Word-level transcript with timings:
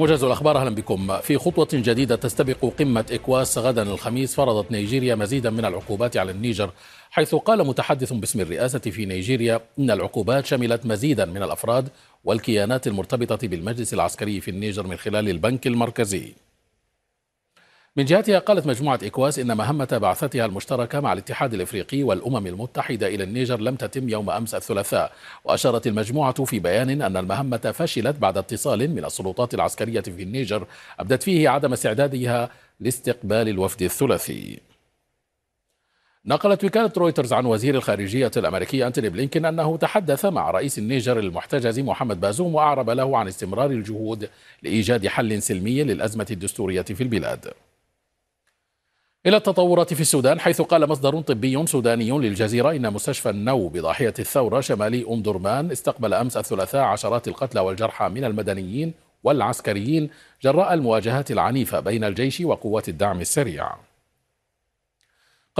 موجز 0.00 0.24
الأخبار 0.24 0.58
أهلا 0.58 0.74
بكم. 0.74 1.18
في 1.20 1.38
خطوة 1.38 1.68
جديدة 1.72 2.16
تستبق 2.16 2.72
قمة 2.78 3.04
إكواس 3.12 3.58
غدا 3.58 3.82
الخميس 3.82 4.34
فرضت 4.34 4.72
نيجيريا 4.72 5.14
مزيدا 5.14 5.50
من 5.50 5.64
العقوبات 5.64 6.16
على 6.16 6.30
النيجر 6.30 6.70
حيث 7.10 7.34
قال 7.34 7.66
متحدث 7.66 8.12
باسم 8.12 8.40
الرئاسة 8.40 8.78
في 8.78 9.06
نيجيريا 9.06 9.60
إن 9.78 9.90
العقوبات 9.90 10.46
شملت 10.46 10.86
مزيدا 10.86 11.24
من 11.24 11.42
الأفراد 11.42 11.88
والكيانات 12.24 12.86
المرتبطة 12.86 13.48
بالمجلس 13.48 13.94
العسكري 13.94 14.40
في 14.40 14.50
النيجر 14.50 14.86
من 14.86 14.96
خلال 14.96 15.28
البنك 15.28 15.66
المركزي. 15.66 16.32
من 17.96 18.04
جهتها 18.04 18.38
قالت 18.38 18.66
مجموعة 18.66 18.98
إكواس 19.02 19.38
إن 19.38 19.56
مهمة 19.56 19.98
بعثتها 20.02 20.46
المشتركة 20.46 21.00
مع 21.00 21.12
الاتحاد 21.12 21.54
الإفريقي 21.54 22.02
والأمم 22.02 22.46
المتحدة 22.46 23.06
إلى 23.06 23.24
النيجر 23.24 23.60
لم 23.60 23.76
تتم 23.76 24.08
يوم 24.08 24.30
أمس 24.30 24.54
الثلاثاء. 24.54 25.12
وأشارت 25.44 25.86
المجموعة 25.86 26.44
في 26.44 26.58
بيان 26.58 27.02
أن 27.02 27.16
المهمة 27.16 27.56
فشلت 27.56 28.16
بعد 28.16 28.38
اتصال 28.38 28.90
من 28.90 29.04
السلطات 29.04 29.54
العسكرية 29.54 30.00
في 30.00 30.22
النيجر 30.22 30.66
أبدت 31.00 31.22
فيه 31.22 31.48
عدم 31.48 31.72
استعدادها 31.72 32.50
لاستقبال 32.80 33.48
الوفد 33.48 33.82
الثلاثي. 33.82 34.58
نقلت 36.26 36.64
وكالة 36.64 36.92
رويترز 36.96 37.32
عن 37.32 37.46
وزير 37.46 37.74
الخارجية 37.74 38.30
الأمريكي 38.36 38.86
أنتوني 38.86 39.08
بلينكين 39.08 39.44
أنه 39.44 39.76
تحدث 39.76 40.24
مع 40.26 40.50
رئيس 40.50 40.78
النيجر 40.78 41.18
المحتجز 41.18 41.80
محمد 41.80 42.20
بازوم 42.20 42.54
وأعرب 42.54 42.90
له 42.90 43.18
عن 43.18 43.28
استمرار 43.28 43.70
الجهود 43.70 44.30
لإيجاد 44.62 45.06
حل 45.06 45.42
سلمي 45.42 45.84
للأزمة 45.84 46.26
الدستورية 46.30 46.82
في 46.82 47.02
البلاد. 47.02 47.52
إلى 49.26 49.36
التطورات 49.36 49.94
في 49.94 50.00
السودان 50.00 50.40
حيث 50.40 50.62
قال 50.62 50.88
مصدر 50.88 51.20
طبي 51.20 51.66
سوداني 51.66 52.10
للجزيرة 52.10 52.70
إن 52.70 52.92
مستشفى 52.92 53.30
النو 53.30 53.68
بضاحية 53.68 54.14
الثورة 54.18 54.60
شمالي 54.60 55.06
أم 55.10 55.22
درمان 55.22 55.70
استقبل 55.70 56.14
أمس 56.14 56.36
الثلاثاء 56.36 56.82
عشرات 56.82 57.28
القتلى 57.28 57.60
والجرحى 57.60 58.08
من 58.08 58.24
المدنيين 58.24 58.94
والعسكريين 59.24 60.10
جراء 60.42 60.74
المواجهات 60.74 61.30
العنيفة 61.30 61.80
بين 61.80 62.04
الجيش 62.04 62.40
وقوات 62.40 62.88
الدعم 62.88 63.20
السريع. 63.20 63.89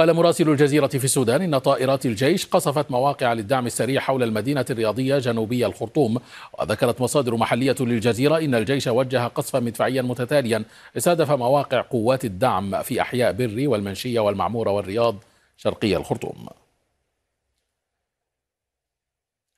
قال 0.00 0.14
مراسل 0.14 0.48
الجزيرة 0.48 0.86
في 0.86 1.04
السودان 1.04 1.42
إن 1.42 1.58
طائرات 1.58 2.06
الجيش 2.06 2.46
قصفت 2.46 2.90
مواقع 2.90 3.32
للدعم 3.32 3.66
السريع 3.66 4.00
حول 4.00 4.22
المدينة 4.22 4.64
الرياضية 4.70 5.18
جنوبي 5.18 5.66
الخرطوم. 5.66 6.20
وذكرت 6.58 7.00
مصادر 7.00 7.36
محلية 7.36 7.74
للجزيرة 7.80 8.38
إن 8.38 8.54
الجيش 8.54 8.86
وجه 8.86 9.26
قصفا 9.26 9.60
مدفعيا 9.60 10.02
متتاليا 10.02 10.64
استهدف 10.96 11.30
مواقع 11.30 11.80
قوات 11.80 12.24
الدعم 12.24 12.82
في 12.82 13.00
أحياء 13.00 13.32
بري 13.32 13.66
والمنشية 13.66 14.20
والمعمورة 14.20 14.70
والرياض 14.70 15.16
شرقي 15.56 15.96
الخرطوم. 15.96 16.46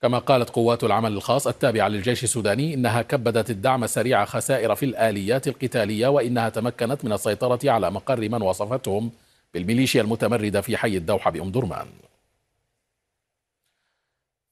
كما 0.03 0.19
قالت 0.19 0.51
قوات 0.51 0.85
العمل 0.85 1.13
الخاص 1.13 1.47
التابعة 1.47 1.89
للجيش 1.89 2.25
السوداني 2.25 2.75
إنها 2.75 3.03
كبدت 3.03 3.51
الدعم 3.51 3.85
السريع 3.85 4.25
خسائر 4.25 4.75
في 4.75 4.85
الآليات 4.87 5.49
القتالية 5.49 6.09
وإنها 6.09 6.49
تمكنت 6.49 7.05
من 7.05 7.13
السيطرة 7.13 7.71
على 7.71 7.91
مقر 7.91 8.29
من 8.29 8.43
وصفتهم. 8.43 9.11
بالميليشيا 9.55 10.03
المتمردة 10.03 10.61
في 10.61 10.77
حي 10.77 10.97
الدوحة 10.97 11.31
بأم 11.31 11.51
درمان. 11.51 11.87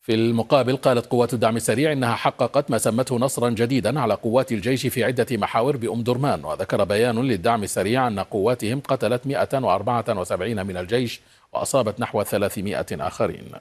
في 0.01 0.15
المقابل 0.15 0.77
قالت 0.77 1.07
قوات 1.07 1.35
الدعم 1.35 1.57
السريع 1.57 1.93
إنها 1.93 2.15
حققت 2.15 2.71
ما 2.71 2.79
سمته 2.79 3.19
نصرا 3.19 3.51
جديدا 3.51 4.01
على 4.01 4.15
قوات 4.15 4.53
الجيش 4.53 4.87
في 4.87 5.05
عدة 5.05 5.27
محاور 5.37 5.77
بأم 5.77 6.03
درمان 6.03 6.45
وذكر 6.45 6.85
بيان 6.85 7.19
للدعم 7.19 7.63
السريع 7.63 8.07
أن 8.07 8.21
قواتهم 8.21 8.81
قتلت 8.81 9.27
174 9.27 10.67
من 10.67 10.77
الجيش 10.77 11.21
وأصابت 11.53 12.01
نحو 12.01 12.23
300 12.23 12.87
آخرين. 12.91 13.53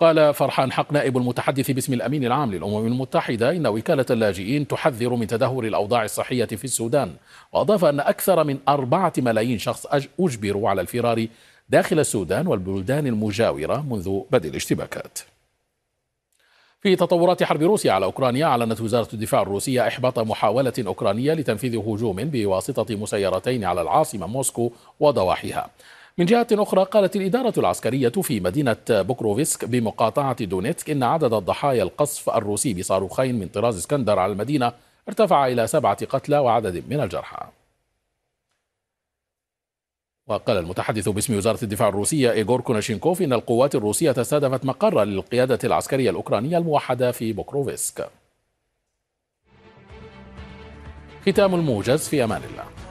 قال 0.00 0.34
فرحان 0.34 0.72
حق 0.72 0.92
نائب 0.92 1.16
المتحدث 1.16 1.70
باسم 1.70 1.92
الأمين 1.92 2.24
العام 2.24 2.52
للأمم 2.54 2.86
المتحدة 2.86 3.50
إن 3.50 3.66
وكالة 3.66 4.06
اللاجئين 4.10 4.68
تحذر 4.68 5.14
من 5.14 5.26
تدهور 5.26 5.64
الأوضاع 5.64 6.04
الصحية 6.04 6.44
في 6.44 6.64
السودان. 6.64 7.14
وأضاف 7.52 7.84
أن 7.84 8.00
أكثر 8.00 8.44
من 8.44 8.58
أربعة 8.68 9.12
ملايين 9.18 9.58
شخص 9.58 9.86
أجبروا 10.20 10.68
على 10.70 10.80
الفرار 10.80 11.26
داخل 11.68 11.98
السودان 11.98 12.46
والبلدان 12.46 13.06
المجاورة 13.06 13.86
منذ 13.90 14.20
بدء 14.30 14.48
الاشتباكات. 14.48 15.18
في 16.80 16.96
تطورات 16.96 17.42
حرب 17.42 17.62
روسيا 17.62 17.92
على 17.92 18.04
أوكرانيا 18.04 18.46
أعلنت 18.46 18.80
وزارة 18.80 19.08
الدفاع 19.12 19.42
الروسية 19.42 19.88
إحباط 19.88 20.18
محاولة 20.18 20.72
أوكرانية 20.86 21.32
لتنفيذ 21.34 21.76
هجوم 21.76 22.16
بواسطة 22.16 22.96
مسيرتين 22.96 23.64
على 23.64 23.82
العاصمة 23.82 24.26
موسكو 24.26 24.72
وضواحيها. 25.00 25.70
من 26.18 26.24
جهة 26.24 26.46
أخرى 26.52 26.84
قالت 26.84 27.16
الإدارة 27.16 27.52
العسكرية 27.58 28.08
في 28.08 28.40
مدينة 28.40 28.76
بوكروفسك 28.90 29.64
بمقاطعة 29.64 30.44
دونيتسك 30.44 30.90
إن 30.90 31.02
عدد 31.02 31.32
الضحايا 31.32 31.82
القصف 31.82 32.30
الروسي 32.30 32.74
بصاروخين 32.74 33.38
من 33.38 33.48
طراز 33.48 33.76
إسكندر 33.76 34.18
على 34.18 34.32
المدينة 34.32 34.72
ارتفع 35.08 35.46
إلى 35.46 35.66
سبعة 35.66 36.04
قتلى 36.04 36.38
وعدد 36.38 36.84
من 36.88 37.00
الجرحى. 37.00 37.46
وقال 40.26 40.56
المتحدث 40.56 41.08
باسم 41.08 41.36
وزارة 41.36 41.64
الدفاع 41.64 41.88
الروسية 41.88 42.32
إيغور 42.32 42.60
كوناشينكوف 42.60 43.22
إن 43.22 43.32
القوات 43.32 43.74
الروسية 43.74 44.14
استهدفت 44.18 44.64
مقر 44.64 45.04
للقيادة 45.04 45.58
العسكرية 45.64 46.10
الأوكرانية 46.10 46.58
الموحدة 46.58 47.12
في 47.12 47.32
بوكروفسك 47.32 48.08
ختام 51.26 51.54
الموجز 51.54 52.08
في 52.08 52.24
أمان 52.24 52.42
الله. 52.50 52.87